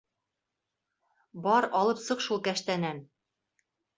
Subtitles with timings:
[1.43, 3.03] Бар алып сыҡ шул кәштәнән!